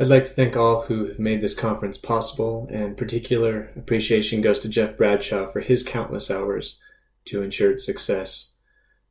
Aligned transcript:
I'd 0.00 0.06
like 0.06 0.26
to 0.26 0.30
thank 0.30 0.56
all 0.56 0.82
who 0.82 1.06
have 1.06 1.18
made 1.18 1.40
this 1.40 1.56
conference 1.56 1.98
possible, 1.98 2.68
and 2.72 2.96
particular 2.96 3.72
appreciation 3.76 4.40
goes 4.40 4.60
to 4.60 4.68
Jeff 4.68 4.96
Bradshaw 4.96 5.50
for 5.50 5.58
his 5.58 5.82
countless 5.82 6.30
hours 6.30 6.78
to 7.24 7.42
ensure 7.42 7.72
its 7.72 7.84
success. 7.84 8.52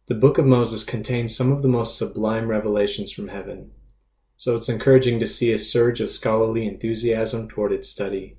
The 0.05 0.15
Book 0.15 0.37
of 0.37 0.45
Moses 0.45 0.85
contains 0.85 1.35
some 1.35 1.51
of 1.51 1.61
the 1.61 1.67
most 1.67 1.97
sublime 1.97 2.47
revelations 2.47 3.11
from 3.11 3.27
heaven, 3.27 3.71
so 4.37 4.55
it's 4.55 4.69
encouraging 4.69 5.19
to 5.19 5.27
see 5.27 5.51
a 5.51 5.59
surge 5.59 5.99
of 5.99 6.09
scholarly 6.09 6.65
enthusiasm 6.65 7.49
toward 7.49 7.73
its 7.73 7.89
study. 7.89 8.37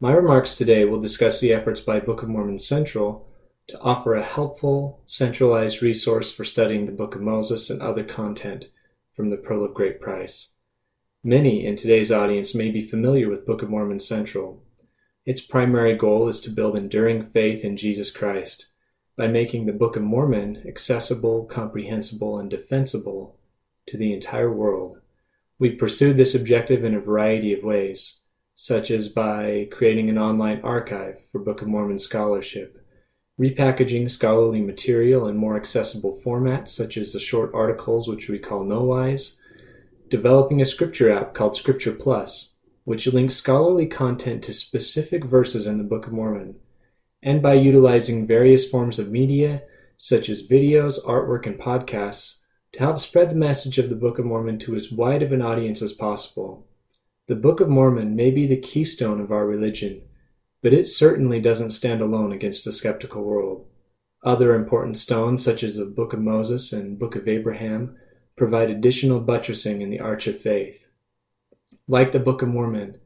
My 0.00 0.14
remarks 0.14 0.56
today 0.56 0.86
will 0.86 1.00
discuss 1.00 1.40
the 1.40 1.52
efforts 1.52 1.80
by 1.80 2.00
Book 2.00 2.22
of 2.22 2.30
Mormon 2.30 2.58
Central 2.58 3.28
to 3.66 3.78
offer 3.80 4.14
a 4.14 4.24
helpful, 4.24 5.02
centralized 5.04 5.82
resource 5.82 6.32
for 6.32 6.44
studying 6.44 6.86
the 6.86 6.92
Book 6.92 7.14
of 7.14 7.20
Moses 7.20 7.68
and 7.68 7.82
other 7.82 8.02
content 8.02 8.64
from 9.12 9.28
the 9.28 9.36
Pearl 9.36 9.62
of 9.62 9.74
Great 9.74 10.00
Price. 10.00 10.54
Many 11.28 11.66
in 11.66 11.74
today's 11.74 12.12
audience 12.12 12.54
may 12.54 12.70
be 12.70 12.86
familiar 12.86 13.28
with 13.28 13.46
Book 13.46 13.60
of 13.60 13.68
Mormon 13.68 13.98
Central. 13.98 14.62
Its 15.24 15.40
primary 15.40 15.96
goal 15.96 16.28
is 16.28 16.38
to 16.42 16.50
build 16.50 16.78
enduring 16.78 17.30
faith 17.30 17.64
in 17.64 17.76
Jesus 17.76 18.12
Christ 18.12 18.68
by 19.16 19.26
making 19.26 19.66
the 19.66 19.72
Book 19.72 19.96
of 19.96 20.04
Mormon 20.04 20.62
accessible, 20.68 21.44
comprehensible, 21.46 22.38
and 22.38 22.48
defensible 22.48 23.40
to 23.86 23.96
the 23.96 24.12
entire 24.12 24.52
world. 24.52 25.00
We 25.58 25.70
pursued 25.70 26.16
this 26.16 26.36
objective 26.36 26.84
in 26.84 26.94
a 26.94 27.00
variety 27.00 27.52
of 27.52 27.64
ways, 27.64 28.20
such 28.54 28.92
as 28.92 29.08
by 29.08 29.66
creating 29.72 30.08
an 30.08 30.18
online 30.18 30.60
archive 30.60 31.16
for 31.32 31.40
Book 31.40 31.60
of 31.60 31.66
Mormon 31.66 31.98
scholarship, 31.98 32.80
repackaging 33.36 34.08
scholarly 34.08 34.60
material 34.60 35.26
in 35.26 35.36
more 35.36 35.56
accessible 35.56 36.22
formats, 36.24 36.68
such 36.68 36.96
as 36.96 37.12
the 37.12 37.18
short 37.18 37.50
articles 37.52 38.06
which 38.06 38.28
we 38.28 38.38
call 38.38 38.64
KnoWhys, 38.64 39.38
developing 40.08 40.60
a 40.60 40.64
scripture 40.64 41.10
app 41.10 41.34
called 41.34 41.56
Scripture 41.56 41.92
Plus, 41.92 42.54
which 42.84 43.06
links 43.06 43.34
scholarly 43.34 43.86
content 43.86 44.42
to 44.44 44.52
specific 44.52 45.24
verses 45.24 45.66
in 45.66 45.78
the 45.78 45.84
Book 45.84 46.06
of 46.06 46.12
Mormon, 46.12 46.56
and 47.22 47.42
by 47.42 47.54
utilizing 47.54 48.26
various 48.26 48.68
forms 48.68 48.98
of 48.98 49.10
media, 49.10 49.62
such 49.96 50.28
as 50.28 50.46
videos, 50.46 51.04
artwork, 51.04 51.46
and 51.46 51.58
podcasts, 51.58 52.40
to 52.72 52.78
help 52.78 52.98
spread 52.98 53.30
the 53.30 53.34
message 53.34 53.78
of 53.78 53.88
the 53.88 53.96
Book 53.96 54.18
of 54.18 54.24
Mormon 54.24 54.58
to 54.60 54.76
as 54.76 54.92
wide 54.92 55.22
of 55.22 55.32
an 55.32 55.42
audience 55.42 55.82
as 55.82 55.92
possible. 55.92 56.66
The 57.26 57.34
Book 57.34 57.60
of 57.60 57.68
Mormon 57.68 58.14
may 58.14 58.30
be 58.30 58.46
the 58.46 58.56
keystone 58.56 59.20
of 59.20 59.32
our 59.32 59.46
religion, 59.46 60.02
but 60.62 60.72
it 60.72 60.86
certainly 60.86 61.40
doesn't 61.40 61.70
stand 61.70 62.00
alone 62.00 62.32
against 62.32 62.66
a 62.66 62.72
skeptical 62.72 63.24
world. 63.24 63.66
Other 64.22 64.54
important 64.54 64.96
stones, 64.96 65.42
such 65.42 65.62
as 65.62 65.76
the 65.76 65.84
Book 65.86 66.12
of 66.12 66.20
Moses 66.20 66.72
and 66.72 66.98
Book 66.98 67.16
of 67.16 67.26
Abraham, 67.26 67.96
provide 68.36 68.70
additional 68.70 69.20
buttressing 69.20 69.82
in 69.82 69.90
the 69.90 70.00
arch 70.00 70.26
of 70.26 70.40
faith. 70.40 70.88
Like 71.88 72.12
the 72.12 72.18
Book 72.18 72.42
of 72.42 72.48
Mormon, 72.48 72.98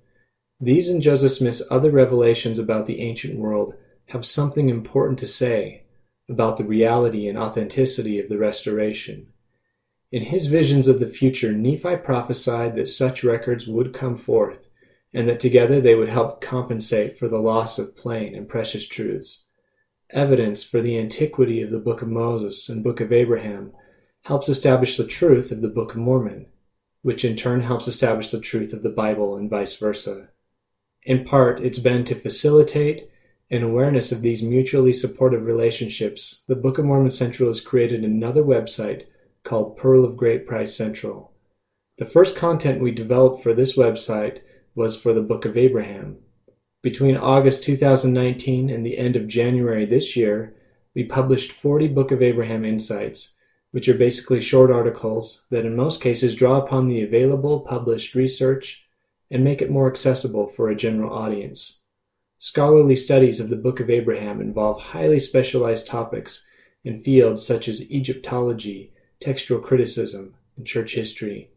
these 0.60 0.88
and 0.88 1.00
Joseph 1.00 1.32
Smith's 1.32 1.62
other 1.70 1.90
revelations 1.90 2.58
about 2.58 2.86
the 2.86 3.00
ancient 3.00 3.38
world 3.38 3.74
have 4.06 4.26
something 4.26 4.68
important 4.68 5.18
to 5.20 5.26
say 5.26 5.84
about 6.28 6.56
the 6.56 6.64
reality 6.64 7.28
and 7.28 7.38
authenticity 7.38 8.18
of 8.18 8.28
the 8.28 8.38
restoration. 8.38 9.28
In 10.12 10.24
his 10.24 10.46
visions 10.46 10.88
of 10.88 11.00
the 11.00 11.08
future, 11.08 11.52
Nephi 11.52 11.96
prophesied 11.96 12.76
that 12.76 12.88
such 12.88 13.24
records 13.24 13.66
would 13.66 13.94
come 13.94 14.16
forth 14.16 14.68
and 15.14 15.28
that 15.28 15.40
together 15.40 15.80
they 15.80 15.94
would 15.94 16.08
help 16.08 16.40
compensate 16.40 17.18
for 17.18 17.28
the 17.28 17.38
loss 17.38 17.78
of 17.78 17.96
plain 17.96 18.34
and 18.34 18.48
precious 18.48 18.86
truths. 18.86 19.44
Evidence 20.10 20.62
for 20.62 20.80
the 20.82 20.98
antiquity 20.98 21.62
of 21.62 21.70
the 21.70 21.78
Book 21.78 22.02
of 22.02 22.08
Moses 22.08 22.68
and 22.68 22.84
Book 22.84 23.00
of 23.00 23.12
Abraham 23.12 23.72
helps 24.22 24.48
establish 24.48 24.96
the 24.96 25.06
truth 25.06 25.50
of 25.50 25.60
the 25.60 25.68
Book 25.68 25.92
of 25.92 25.98
Mormon, 25.98 26.46
which 27.02 27.24
in 27.24 27.36
turn 27.36 27.60
helps 27.60 27.88
establish 27.88 28.30
the 28.30 28.40
truth 28.40 28.72
of 28.72 28.82
the 28.82 28.90
Bible 28.90 29.36
and 29.36 29.48
vice 29.48 29.76
versa. 29.76 30.28
In 31.04 31.24
part, 31.24 31.60
it's 31.60 31.78
been 31.78 32.04
to 32.04 32.14
facilitate 32.14 33.10
an 33.50 33.64
awareness 33.64 34.12
of 34.12 34.22
these 34.22 34.42
mutually 34.42 34.92
supportive 34.92 35.44
relationships, 35.44 36.44
the 36.46 36.54
Book 36.54 36.78
of 36.78 36.84
Mormon 36.84 37.10
Central 37.10 37.48
has 37.48 37.60
created 37.60 38.04
another 38.04 38.44
website 38.44 39.06
called 39.42 39.76
Pearl 39.76 40.04
of 40.04 40.16
Great 40.16 40.46
Price 40.46 40.76
Central. 40.76 41.32
The 41.98 42.06
first 42.06 42.36
content 42.36 42.80
we 42.80 42.92
developed 42.92 43.42
for 43.42 43.52
this 43.52 43.76
website 43.76 44.40
was 44.76 44.96
for 44.96 45.12
the 45.12 45.20
Book 45.20 45.44
of 45.44 45.56
Abraham. 45.56 46.18
Between 46.80 47.16
August 47.16 47.64
2019 47.64 48.70
and 48.70 48.86
the 48.86 48.96
end 48.96 49.16
of 49.16 49.26
January 49.26 49.84
this 49.84 50.16
year, 50.16 50.54
we 50.94 51.02
published 51.04 51.50
40 51.50 51.88
Book 51.88 52.12
of 52.12 52.22
Abraham 52.22 52.64
insights, 52.64 53.34
which 53.72 53.88
are 53.88 53.94
basically 53.94 54.40
short 54.40 54.70
articles 54.70 55.44
that 55.50 55.64
in 55.64 55.76
most 55.76 56.00
cases 56.00 56.34
draw 56.34 56.56
upon 56.56 56.86
the 56.86 57.02
available 57.02 57.60
published 57.60 58.14
research 58.14 58.86
and 59.30 59.44
make 59.44 59.62
it 59.62 59.70
more 59.70 59.88
accessible 59.88 60.46
for 60.48 60.68
a 60.68 60.76
general 60.76 61.12
audience. 61.12 61.80
Scholarly 62.38 62.96
studies 62.96 63.38
of 63.38 63.48
the 63.48 63.56
Book 63.56 63.80
of 63.80 63.90
Abraham 63.90 64.40
involve 64.40 64.80
highly 64.80 65.18
specialized 65.18 65.86
topics 65.86 66.44
in 66.84 67.02
fields 67.02 67.46
such 67.46 67.68
as 67.68 67.90
Egyptology, 67.90 68.92
textual 69.20 69.60
criticism, 69.60 70.34
and 70.56 70.66
church 70.66 70.94
history. 70.94 71.50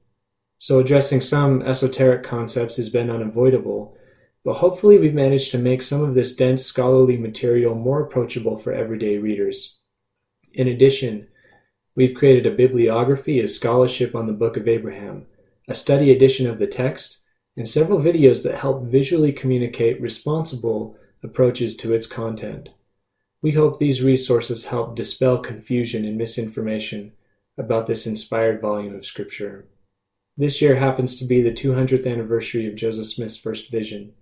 So 0.57 0.79
addressing 0.79 1.21
some 1.21 1.61
esoteric 1.61 2.23
concepts 2.23 2.75
has 2.77 2.89
been 2.89 3.09
unavoidable, 3.09 3.97
but 4.45 4.55
hopefully 4.55 4.97
we've 4.97 5.13
managed 5.13 5.51
to 5.51 5.57
make 5.57 5.81
some 5.81 6.03
of 6.03 6.13
this 6.13 6.35
dense 6.35 6.65
scholarly 6.65 7.17
material 7.17 7.75
more 7.75 8.01
approachable 8.01 8.57
for 8.57 8.73
everyday 8.73 9.17
readers. 9.17 9.77
In 10.53 10.67
addition, 10.67 11.27
We've 11.95 12.15
created 12.15 12.47
a 12.47 12.55
bibliography 12.55 13.39
of 13.39 13.51
scholarship 13.51 14.15
on 14.15 14.25
the 14.25 14.33
Book 14.33 14.57
of 14.57 14.67
Abraham, 14.67 15.27
a 15.67 15.75
study 15.75 16.11
edition 16.11 16.49
of 16.49 16.57
the 16.57 16.65
text, 16.65 17.19
and 17.55 17.69
several 17.69 17.99
videos 17.99 18.43
that 18.43 18.57
help 18.57 18.83
visually 18.83 19.31
communicate 19.31 20.01
responsible 20.01 20.97
approaches 21.21 21.77
to 21.77 21.93
its 21.93 22.07
content. 22.07 22.69
We 23.43 23.51
hope 23.51 23.77
these 23.77 24.01
resources 24.01 24.65
help 24.65 24.95
dispel 24.95 25.37
confusion 25.37 26.03
and 26.03 26.17
misinformation 26.17 27.11
about 27.59 27.85
this 27.85 28.07
inspired 28.07 28.59
volume 28.59 28.95
of 28.95 29.05
Scripture. 29.05 29.67
This 30.35 30.63
year 30.63 30.77
happens 30.77 31.15
to 31.17 31.25
be 31.25 31.43
the 31.43 31.51
200th 31.51 32.11
anniversary 32.11 32.65
of 32.65 32.75
Joseph 32.75 33.05
Smith's 33.05 33.37
first 33.37 33.69
vision. 33.69 34.13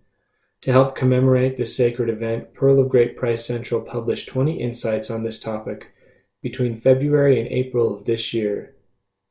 To 0.64 0.74
help 0.74 0.94
commemorate 0.96 1.56
this 1.56 1.74
sacred 1.74 2.10
event, 2.10 2.54
Pearl 2.54 2.82
of 2.82 2.90
Great 2.90 3.16
Price 3.16 3.46
Central 3.46 3.82
published 3.82 4.28
20 4.28 4.60
insights 4.60 5.10
on 5.10 5.24
this 5.24 5.40
topic 5.40 5.94
between 6.42 6.80
February 6.80 7.40
and 7.40 7.48
April 7.50 7.94
of 7.96 8.06
this 8.06 8.34
year. 8.34 8.76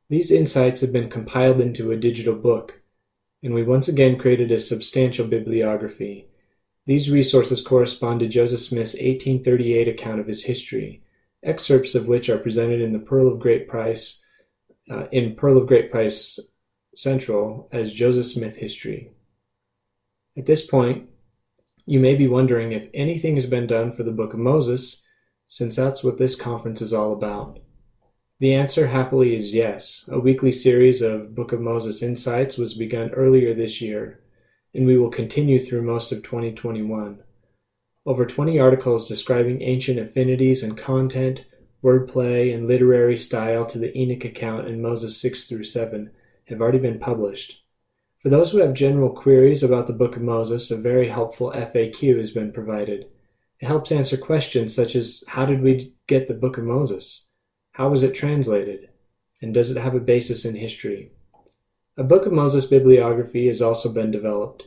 These 0.09 0.31
insights 0.31 0.81
have 0.81 0.91
been 0.91 1.09
compiled 1.09 1.59
into 1.59 1.91
a 1.91 1.97
digital 1.97 2.35
book, 2.35 2.81
and 3.43 3.53
we 3.53 3.63
once 3.63 3.87
again 3.87 4.17
created 4.17 4.51
a 4.51 4.59
substantial 4.59 5.27
bibliography. 5.27 6.27
These 6.85 7.09
resources 7.09 7.65
correspond 7.65 8.19
to 8.21 8.27
Joseph 8.27 8.59
Smith's 8.59 8.93
1838 8.93 9.87
account 9.87 10.19
of 10.19 10.27
his 10.27 10.43
history, 10.43 11.03
excerpts 11.43 11.95
of 11.95 12.07
which 12.07 12.29
are 12.29 12.37
presented 12.37 12.81
in 12.81 12.93
the 12.93 12.99
Pearl 12.99 13.27
of 13.27 13.39
Great 13.39 13.67
Price, 13.67 14.23
uh, 14.89 15.05
in 15.11 15.35
Pearl 15.35 15.57
of 15.57 15.67
Great 15.67 15.91
Price 15.91 16.39
Central 16.95 17.69
as 17.71 17.93
Joseph 17.93 18.25
Smith 18.25 18.57
History. 18.57 19.11
At 20.37 20.45
this 20.45 20.65
point, 20.65 21.09
you 21.85 21.99
may 21.99 22.15
be 22.15 22.27
wondering 22.27 22.71
if 22.71 22.89
anything 22.93 23.35
has 23.35 23.45
been 23.45 23.67
done 23.67 23.91
for 23.91 24.03
the 24.03 24.11
Book 24.11 24.33
of 24.33 24.39
Moses 24.39 25.03
since 25.51 25.75
that's 25.75 26.01
what 26.01 26.17
this 26.17 26.33
conference 26.33 26.81
is 26.81 26.93
all 26.93 27.11
about? 27.11 27.59
The 28.39 28.53
answer, 28.53 28.87
happily, 28.87 29.35
is 29.35 29.53
yes. 29.53 30.07
A 30.09 30.17
weekly 30.17 30.49
series 30.49 31.01
of 31.01 31.35
Book 31.35 31.51
of 31.51 31.59
Moses 31.59 32.01
Insights 32.01 32.57
was 32.57 32.73
begun 32.73 33.09
earlier 33.09 33.53
this 33.53 33.81
year, 33.81 34.21
and 34.73 34.85
we 34.85 34.97
will 34.97 35.09
continue 35.09 35.59
through 35.59 35.81
most 35.81 36.13
of 36.13 36.23
2021. 36.23 37.21
Over 38.05 38.25
20 38.25 38.59
articles 38.59 39.09
describing 39.09 39.61
ancient 39.61 39.99
affinities 39.99 40.63
and 40.63 40.77
content, 40.77 41.43
wordplay, 41.83 42.55
and 42.55 42.65
literary 42.65 43.17
style 43.17 43.65
to 43.65 43.77
the 43.77 43.93
Enoch 43.93 44.23
account 44.23 44.69
in 44.69 44.81
Moses 44.81 45.17
6 45.17 45.49
through 45.49 45.65
7 45.65 46.11
have 46.45 46.61
already 46.61 46.79
been 46.79 46.97
published. 46.97 47.61
For 48.21 48.29
those 48.29 48.53
who 48.53 48.59
have 48.59 48.73
general 48.73 49.09
queries 49.09 49.63
about 49.63 49.87
the 49.87 49.93
Book 49.93 50.15
of 50.15 50.21
Moses, 50.21 50.71
a 50.71 50.77
very 50.77 51.09
helpful 51.09 51.51
FAQ 51.53 52.17
has 52.19 52.31
been 52.31 52.53
provided. 52.53 53.07
It 53.61 53.67
helps 53.67 53.91
answer 53.91 54.17
questions 54.17 54.73
such 54.73 54.95
as 54.95 55.23
How 55.27 55.45
did 55.45 55.61
we 55.61 55.93
get 56.07 56.27
the 56.27 56.33
Book 56.33 56.57
of 56.57 56.63
Moses? 56.63 57.27
How 57.73 57.89
was 57.89 58.01
it 58.01 58.15
translated? 58.15 58.89
And 59.39 59.53
does 59.53 59.69
it 59.69 59.79
have 59.79 59.93
a 59.93 59.99
basis 59.99 60.45
in 60.45 60.55
history? 60.55 61.11
A 61.95 62.03
Book 62.03 62.25
of 62.25 62.31
Moses 62.31 62.65
bibliography 62.65 63.47
has 63.47 63.61
also 63.61 63.93
been 63.93 64.09
developed. 64.09 64.63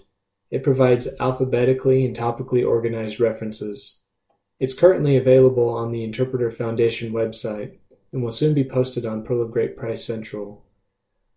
It 0.52 0.62
provides 0.62 1.08
alphabetically 1.18 2.04
and 2.04 2.16
topically 2.16 2.64
organized 2.64 3.18
references. 3.18 4.02
It's 4.60 4.74
currently 4.74 5.16
available 5.16 5.68
on 5.68 5.90
the 5.90 6.04
Interpreter 6.04 6.52
Foundation 6.52 7.12
website 7.12 7.78
and 8.12 8.22
will 8.22 8.30
soon 8.30 8.54
be 8.54 8.62
posted 8.62 9.04
on 9.04 9.24
Pearl 9.24 9.42
of 9.42 9.50
Great 9.50 9.76
Price 9.76 10.04
Central. 10.04 10.64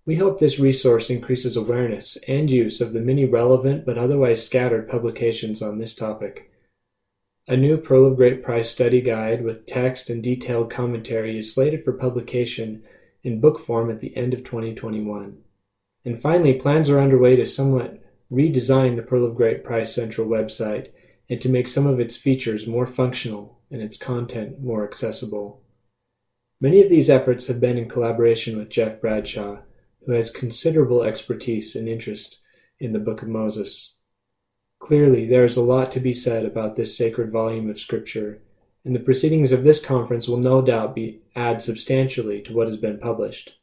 We 0.06 0.18
hope 0.18 0.40
this 0.40 0.60
resource 0.60 1.10
increases 1.10 1.58
awareness 1.58 2.18
and 2.28 2.52
use 2.52 2.82
of 2.82 2.94
the 2.94 3.02
many 3.02 3.26
relevant 3.26 3.84
but 3.84 3.98
otherwise 3.98 4.46
scattered 4.46 4.88
publications 4.88 5.64
on 5.64 5.80
this 5.80 5.96
topic. 5.96 6.52
A 7.50 7.56
new 7.56 7.78
Pearl 7.78 8.06
of 8.06 8.18
Great 8.18 8.44
Price 8.44 8.70
study 8.70 9.00
guide 9.00 9.42
with 9.42 9.66
text 9.66 10.10
and 10.10 10.22
detailed 10.22 10.70
commentary 10.70 11.40
is 11.40 11.54
slated 11.54 11.82
for 11.82 11.94
publication 11.94 12.84
in 13.24 13.40
book 13.40 13.58
form 13.58 13.90
at 13.90 14.02
the 14.02 14.18
end 14.18 14.34
of 14.34 14.44
2021. 14.44 15.38
And 16.04 16.22
finally, 16.22 16.56
plans 16.56 16.90
are 16.90 17.00
underway 17.00 17.38
to 17.38 17.46
somewhat 17.46 18.04
redesign 18.30 18.98
the 18.98 19.02
Pearl 19.02 19.24
of 19.24 19.36
Great 19.36 19.64
Price 19.64 19.96
Central 19.96 20.28
website 20.28 20.90
and 21.30 21.40
to 21.40 21.48
make 21.48 21.70
some 21.70 21.88
of 21.88 22.02
its 22.02 22.18
features 22.18 22.68
more 22.68 22.86
functional 22.86 23.62
and 23.72 23.82
its 23.82 23.98
content 23.98 24.62
more 24.62 24.84
accessible. 24.84 25.62
Many 26.60 26.82
of 26.82 26.90
these 26.90 27.10
efforts 27.10 27.48
have 27.48 27.62
been 27.62 27.78
in 27.78 27.88
collaboration 27.88 28.58
with 28.58 28.70
Jeff 28.70 29.00
Bradshaw, 29.00 29.60
who 30.06 30.12
has 30.12 30.30
considerable 30.30 31.04
expertise 31.04 31.78
and 31.78 31.88
interest 31.88 32.42
in 32.78 32.92
the 32.92 33.00
Book 33.00 33.22
of 33.22 33.30
Moses. 33.30 33.97
Clearly, 34.80 35.26
there 35.26 35.44
is 35.44 35.58
a 35.58 35.62
lot 35.62 35.92
to 35.92 36.00
be 36.00 36.14
said 36.14 36.46
about 36.46 36.76
this 36.76 36.98
sacred 36.98 37.32
volume 37.32 37.70
of 37.70 37.80
Scripture, 37.80 38.42
and 38.86 38.96
the 38.96 39.00
proceedings 39.00 39.52
of 39.52 39.64
this 39.64 39.84
conference 39.84 40.28
will 40.28 40.38
no 40.38 40.62
doubt 40.62 40.96
be 40.96 41.22
add 41.36 41.62
substantially 41.62 42.42
to 42.44 42.54
what 42.54 42.68
has 42.68 42.78
been 42.78 43.00
published. 43.00 43.58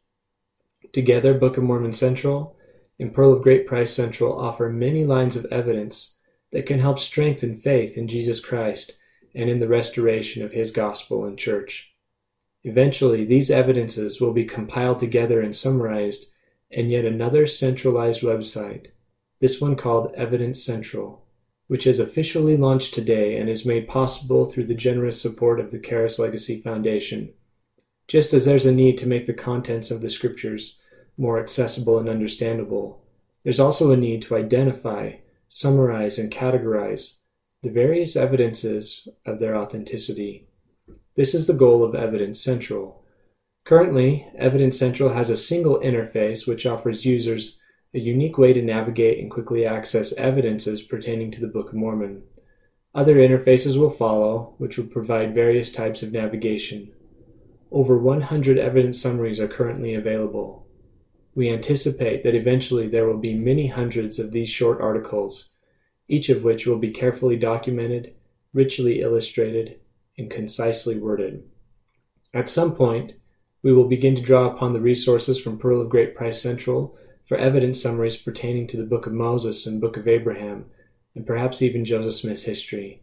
Together, 0.93 1.33
Book 1.35 1.57
of 1.57 1.63
Mormon 1.65 1.93
Central 1.93 2.57
and 2.99 3.15
Pearl 3.15 3.33
of 3.33 3.43
Great 3.43 3.67
Price 3.67 3.93
Central 3.93 4.39
offer 4.39 4.69
many 4.69 5.05
lines 5.05 5.35
of 5.35 5.47
evidence 5.47 6.17
that 6.53 6.67
can 6.67 6.79
help 6.79 6.99
strengthen 6.99 7.57
faith 7.57 7.97
in 7.97 8.07
Jesus 8.07 8.39
Christ 8.39 8.95
and 9.35 9.49
in 9.49 9.61
the 9.61 9.69
restoration 9.69 10.45
of 10.45 10.53
His 10.53 10.71
gospel 10.71 11.25
and 11.25 11.39
church. 11.39 11.95
Eventually, 12.63 13.25
these 13.25 13.51
evidences 13.51 14.21
will 14.21 14.33
be 14.33 14.45
compiled 14.45 14.99
together 14.99 15.41
and 15.41 15.55
summarized 15.55 16.27
in 16.71 16.91
yet 16.91 17.05
another 17.05 17.47
centralized 17.47 18.23
website 18.23 18.89
this 19.41 19.61
one 19.61 19.77
called 19.77 20.15
Evidence 20.15 20.63
Central, 20.63 21.27
which 21.67 21.85
has 21.85 21.99
officially 21.99 22.57
launched 22.57 22.95
today 22.95 23.37
and 23.37 23.49
is 23.49 23.67
made 23.67 23.89
possible 23.89 24.45
through 24.45 24.65
the 24.65 24.75
generous 24.75 25.21
support 25.21 25.59
of 25.61 25.71
the 25.71 25.79
Charis 25.79 26.19
Legacy 26.19 26.61
Foundation. 26.61 27.33
Just 28.07 28.35
as 28.35 28.45
there's 28.45 28.67
a 28.67 28.73
need 28.73 28.99
to 28.99 29.09
make 29.09 29.27
the 29.27 29.33
contents 29.33 29.91
of 29.91 30.01
the 30.03 30.11
scriptures 30.11 30.81
more 31.17 31.41
accessible 31.41 31.99
and 31.99 32.09
understandable, 32.09 33.05
there's 33.43 33.61
also 33.61 33.93
a 33.93 33.97
need 33.97 34.23
to 34.23 34.37
identify, 34.37 35.13
summarize, 35.49 36.19
and 36.19 36.33
categorize 36.33 37.19
the 37.63 37.71
various 37.71 38.15
evidences 38.15 39.09
of 39.25 39.39
their 39.39 39.57
authenticity. 39.57 40.47
This 41.17 41.35
is 41.35 41.47
the 41.47 41.55
goal 41.55 41.83
of 41.83 41.95
Evidence 41.95 42.41
Central. 42.41 43.05
Currently, 43.65 44.27
Evidence 44.37 44.79
Central 44.79 45.15
has 45.15 45.31
a 45.31 45.37
single 45.37 45.81
interface 45.81 46.47
which 46.47 46.67
offers 46.67 47.07
users 47.07 47.61
a 47.95 47.99
unique 48.01 48.37
way 48.37 48.53
to 48.53 48.61
navigate 48.61 49.21
and 49.21 49.31
quickly 49.31 49.65
access 49.65 50.13
evidences 50.15 50.83
pertaining 50.83 51.31
to 51.31 51.41
the 51.41 51.47
Book 51.47 51.69
of 51.69 51.75
Mormon. 51.75 52.23
Other 52.93 53.17
interfaces 53.17 53.79
will 53.79 53.91
follow, 53.91 54.55
which 54.59 54.77
will 54.77 54.89
provide 54.89 55.35
various 55.35 55.71
types 55.71 56.03
of 56.03 56.13
navigation. 56.13 56.93
Over 57.71 57.97
100 57.97 58.59
evidence 58.59 59.01
summaries 59.01 59.39
are 59.39 59.49
currently 59.49 59.95
available. 59.95 60.67
We 61.37 61.51
anticipate 61.51 62.25
that 62.25 62.35
eventually 62.35 62.89
there 62.89 63.07
will 63.07 63.19
be 63.19 63.35
many 63.35 63.69
hundreds 63.69 64.19
of 64.19 64.33
these 64.33 64.49
short 64.49 64.81
articles, 64.81 65.51
each 66.09 66.29
of 66.29 66.45
which 66.45 66.67
will 66.67 66.79
be 66.79 66.91
carefully 66.91 67.37
documented, 67.37 68.15
richly 68.53 69.01
illustrated, 69.01 69.79
and 70.19 70.31
concisely 70.31 70.99
worded. 70.99 71.45
At 72.33 72.49
some 72.49 72.75
point, 72.75 73.15
we 73.63 73.73
will 73.73 73.89
begin 73.89 74.15
to 74.17 74.23
draw 74.23 74.47
upon 74.47 74.73
the 74.73 74.81
resources 74.81 75.41
from 75.41 75.59
Pearl 75.59 75.81
of 75.81 75.89
Great 75.89 76.15
Price 76.15 76.41
Central 76.41 76.97
for 77.27 77.37
evidence 77.37 77.81
summaries 77.81 78.17
pertaining 78.17 78.67
to 78.69 78.77
the 78.77 78.85
Book 78.85 79.07
of 79.07 79.13
Moses 79.13 79.67
and 79.67 79.81
Book 79.81 79.97
of 79.97 80.07
Abraham, 80.07 80.67
and 81.15 81.27
perhaps 81.27 81.63
even 81.63 81.85
Joseph 81.85 82.15
Smith's 82.15 82.45
history. 82.45 83.03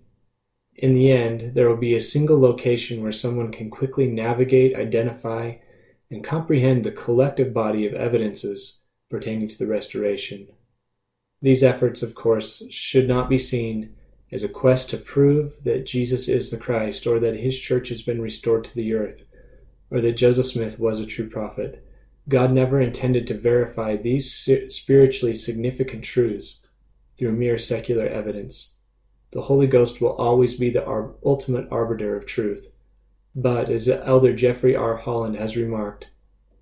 In 0.75 0.95
the 0.95 1.11
end, 1.11 1.55
there 1.55 1.67
will 1.69 1.77
be 1.77 1.95
a 1.95 2.01
single 2.01 2.39
location 2.39 3.01
where 3.01 3.11
someone 3.11 3.51
can 3.51 3.69
quickly 3.69 4.07
navigate, 4.07 4.75
identify, 4.75 5.55
and 6.09 6.23
comprehend 6.23 6.83
the 6.83 6.91
collective 6.91 7.53
body 7.53 7.85
of 7.85 7.93
evidences 7.93 8.81
pertaining 9.09 9.47
to 9.47 9.57
the 9.57 9.67
restoration. 9.67 10.47
These 11.41 11.63
efforts, 11.63 12.03
of 12.03 12.15
course, 12.15 12.63
should 12.69 13.07
not 13.07 13.29
be 13.29 13.37
seen 13.37 13.95
as 14.31 14.43
a 14.43 14.49
quest 14.49 14.89
to 14.89 14.97
prove 14.97 15.63
that 15.63 15.85
Jesus 15.85 16.27
is 16.27 16.51
the 16.51 16.57
Christ 16.57 17.05
or 17.05 17.19
that 17.19 17.35
his 17.35 17.59
church 17.59 17.89
has 17.89 18.01
been 18.01 18.21
restored 18.21 18.63
to 18.65 18.75
the 18.75 18.93
earth 18.93 19.23
or 19.89 19.99
that 20.01 20.13
Joseph 20.13 20.45
Smith 20.45 20.79
was 20.79 20.99
a 20.99 21.05
true 21.05 21.29
prophet. 21.29 21.85
God 22.29 22.51
never 22.51 22.79
intended 22.79 23.27
to 23.27 23.37
verify 23.37 23.95
these 23.95 24.31
spiritually 24.67 25.35
significant 25.35 26.03
truths 26.03 26.65
through 27.17 27.33
mere 27.33 27.57
secular 27.57 28.05
evidence. 28.07 28.75
The 29.31 29.43
Holy 29.43 29.67
Ghost 29.67 30.01
will 30.01 30.15
always 30.15 30.55
be 30.55 30.69
the 30.69 30.85
ar- 30.85 31.13
ultimate 31.25 31.67
arbiter 31.71 32.15
of 32.15 32.25
truth. 32.25 32.71
But, 33.33 33.69
as 33.69 33.87
Elder 33.87 34.33
Jeffrey 34.33 34.75
R. 34.75 34.97
Holland 34.97 35.37
has 35.37 35.55
remarked, 35.55 36.07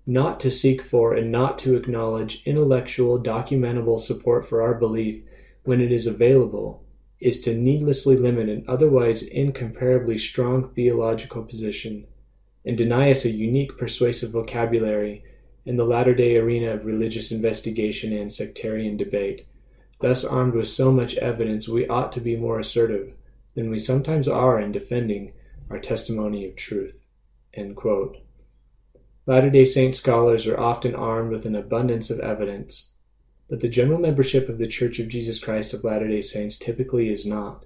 not 0.06 0.40
to 0.40 0.50
seek 0.50 0.80
for 0.82 1.14
and 1.14 1.30
not 1.30 1.58
to 1.58 1.76
acknowledge 1.76 2.42
intellectual, 2.46 3.20
documentable 3.20 3.98
support 3.98 4.48
for 4.48 4.62
our 4.62 4.74
belief 4.74 5.22
when 5.64 5.80
it 5.80 5.92
is 5.92 6.06
available 6.06 6.84
is 7.20 7.40
to 7.42 7.54
needlessly 7.54 8.16
limit 8.16 8.48
an 8.48 8.64
otherwise 8.66 9.22
incomparably 9.22 10.16
strong 10.16 10.64
theological 10.70 11.42
position 11.42 12.06
and 12.64 12.78
deny 12.78 13.10
us 13.10 13.24
a 13.24 13.30
unique 13.30 13.76
persuasive 13.76 14.30
vocabulary 14.30 15.22
in 15.70 15.76
the 15.76 15.84
latter 15.84 16.12
day 16.12 16.36
arena 16.36 16.72
of 16.72 16.84
religious 16.84 17.30
investigation 17.30 18.12
and 18.12 18.32
sectarian 18.32 18.96
debate. 18.96 19.46
Thus, 20.00 20.24
armed 20.24 20.54
with 20.54 20.66
so 20.66 20.90
much 20.90 21.14
evidence, 21.18 21.68
we 21.68 21.86
ought 21.86 22.10
to 22.10 22.20
be 22.20 22.34
more 22.34 22.58
assertive 22.58 23.12
than 23.54 23.70
we 23.70 23.78
sometimes 23.78 24.26
are 24.26 24.58
in 24.58 24.72
defending 24.72 25.32
our 25.70 25.78
testimony 25.78 26.44
of 26.44 26.56
truth. 26.56 27.06
Latter 29.26 29.48
day 29.48 29.64
Saint 29.64 29.94
scholars 29.94 30.44
are 30.48 30.58
often 30.58 30.92
armed 30.96 31.30
with 31.30 31.46
an 31.46 31.54
abundance 31.54 32.10
of 32.10 32.18
evidence, 32.18 32.90
but 33.48 33.60
the 33.60 33.68
general 33.68 34.00
membership 34.00 34.48
of 34.48 34.58
the 34.58 34.66
Church 34.66 34.98
of 34.98 35.06
Jesus 35.06 35.38
Christ 35.38 35.72
of 35.72 35.84
Latter 35.84 36.08
day 36.08 36.20
Saints 36.20 36.58
typically 36.58 37.10
is 37.10 37.24
not. 37.24 37.64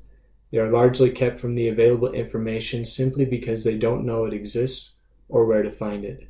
They 0.51 0.59
are 0.59 0.71
largely 0.71 1.11
kept 1.11 1.41
from 1.41 1.55
the 1.55 1.69
available 1.69 2.12
information 2.12 2.85
simply 2.85 3.25
because 3.25 3.65
they 3.65 3.79
don't 3.79 4.05
know 4.05 4.27
it 4.27 4.35
exists 4.35 4.97
or 5.27 5.47
where 5.47 5.62
to 5.62 5.71
find 5.71 6.05
it. 6.05 6.29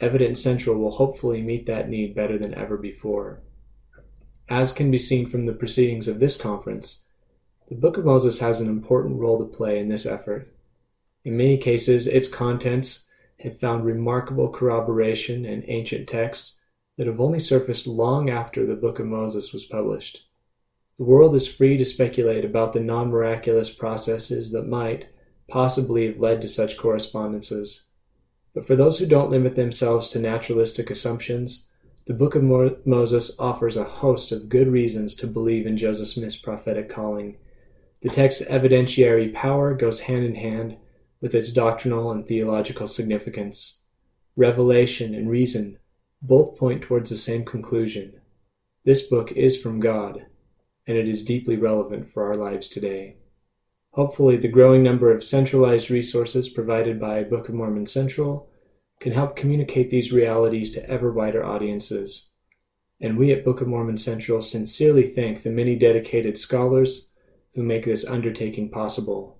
Evidence 0.00 0.42
Central 0.42 0.78
will 0.78 0.92
hopefully 0.92 1.42
meet 1.42 1.66
that 1.66 1.88
need 1.88 2.14
better 2.14 2.38
than 2.38 2.54
ever 2.54 2.76
before. 2.76 3.40
As 4.48 4.72
can 4.72 4.90
be 4.90 4.98
seen 4.98 5.28
from 5.28 5.46
the 5.46 5.52
proceedings 5.52 6.08
of 6.08 6.18
this 6.18 6.36
conference, 6.36 7.04
the 7.68 7.74
Book 7.76 7.96
of 7.96 8.04
Moses 8.04 8.40
has 8.40 8.60
an 8.60 8.68
important 8.68 9.20
role 9.20 9.38
to 9.38 9.44
play 9.44 9.78
in 9.78 9.88
this 9.88 10.06
effort. 10.06 10.52
In 11.24 11.36
many 11.36 11.58
cases, 11.58 12.06
its 12.06 12.28
contents 12.28 13.06
have 13.40 13.60
found 13.60 13.84
remarkable 13.84 14.48
corroboration 14.48 15.44
in 15.44 15.64
ancient 15.68 16.08
texts 16.08 16.58
that 16.96 17.06
have 17.06 17.20
only 17.20 17.38
surfaced 17.38 17.86
long 17.86 18.28
after 18.28 18.66
the 18.66 18.74
Book 18.74 18.98
of 18.98 19.06
Moses 19.06 19.52
was 19.52 19.64
published. 19.64 20.26
The 20.98 21.04
world 21.04 21.34
is 21.34 21.46
free 21.46 21.76
to 21.76 21.84
speculate 21.84 22.44
about 22.44 22.72
the 22.72 22.80
non 22.80 23.08
miraculous 23.10 23.70
processes 23.70 24.50
that 24.52 24.66
might 24.66 25.06
possibly 25.48 26.06
have 26.06 26.18
led 26.18 26.42
to 26.42 26.48
such 26.48 26.76
correspondences. 26.76 27.84
But 28.54 28.66
for 28.66 28.76
those 28.76 28.98
who 28.98 29.06
don't 29.06 29.30
limit 29.30 29.54
themselves 29.54 30.08
to 30.10 30.18
naturalistic 30.18 30.90
assumptions, 30.90 31.66
the 32.06 32.14
Book 32.14 32.34
of 32.34 32.42
Mo- 32.42 32.76
Moses 32.84 33.38
offers 33.38 33.76
a 33.76 33.84
host 33.84 34.32
of 34.32 34.48
good 34.48 34.68
reasons 34.68 35.14
to 35.16 35.26
believe 35.26 35.66
in 35.66 35.76
Joseph 35.76 36.08
Smith's 36.08 36.36
prophetic 36.36 36.88
calling. 36.88 37.36
The 38.02 38.08
text's 38.08 38.42
evidentiary 38.42 39.32
power 39.32 39.74
goes 39.74 40.00
hand 40.00 40.24
in 40.24 40.34
hand 40.34 40.76
with 41.20 41.34
its 41.34 41.52
doctrinal 41.52 42.10
and 42.10 42.26
theological 42.26 42.86
significance. 42.86 43.80
Revelation 44.36 45.14
and 45.14 45.28
reason 45.28 45.78
both 46.22 46.56
point 46.56 46.82
towards 46.82 47.10
the 47.10 47.16
same 47.16 47.44
conclusion. 47.44 48.20
This 48.84 49.02
book 49.02 49.32
is 49.32 49.60
from 49.60 49.80
God, 49.80 50.26
and 50.86 50.96
it 50.96 51.08
is 51.08 51.24
deeply 51.24 51.56
relevant 51.56 52.12
for 52.12 52.24
our 52.24 52.36
lives 52.36 52.68
today. 52.68 53.16
Hopefully, 53.92 54.36
the 54.36 54.48
growing 54.48 54.82
number 54.82 55.12
of 55.12 55.24
centralized 55.24 55.90
resources 55.90 56.48
provided 56.48 57.00
by 57.00 57.24
Book 57.24 57.48
of 57.48 57.54
Mormon 57.54 57.86
Central 57.86 58.48
can 59.00 59.12
help 59.12 59.34
communicate 59.34 59.90
these 59.90 60.12
realities 60.12 60.70
to 60.72 60.88
ever 60.88 61.10
wider 61.10 61.44
audiences. 61.44 62.28
And 63.00 63.18
we 63.18 63.32
at 63.32 63.44
Book 63.44 63.60
of 63.60 63.66
Mormon 63.66 63.96
Central 63.96 64.40
sincerely 64.42 65.06
thank 65.06 65.42
the 65.42 65.50
many 65.50 65.74
dedicated 65.74 66.38
scholars 66.38 67.08
who 67.54 67.62
make 67.62 67.84
this 67.84 68.04
undertaking 68.04 68.70
possible. 68.70 69.38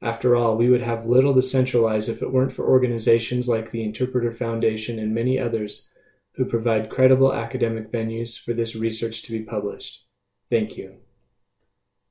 After 0.00 0.34
all, 0.36 0.56
we 0.56 0.70
would 0.70 0.80
have 0.80 1.06
little 1.06 1.34
to 1.34 1.42
centralize 1.42 2.08
if 2.08 2.22
it 2.22 2.32
weren't 2.32 2.52
for 2.52 2.68
organizations 2.68 3.48
like 3.48 3.70
the 3.70 3.84
Interpreter 3.84 4.32
Foundation 4.32 4.98
and 4.98 5.14
many 5.14 5.38
others 5.38 5.90
who 6.34 6.44
provide 6.44 6.90
credible 6.90 7.32
academic 7.32 7.92
venues 7.92 8.38
for 8.38 8.54
this 8.54 8.74
research 8.74 9.22
to 9.22 9.32
be 9.32 9.42
published. 9.42 10.06
Thank 10.48 10.76
you. 10.76 10.96